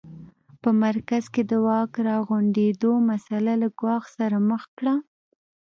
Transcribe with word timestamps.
په 0.61 0.69
مرکز 0.83 1.23
کې 1.33 1.41
د 1.51 1.53
واک 1.65 1.91
راغونډېدو 2.09 2.91
مسٔله 3.09 3.53
له 3.61 3.67
ګواښ 3.79 4.03
سره 4.17 4.37
مخ 4.49 4.63
کړه. 4.77 4.93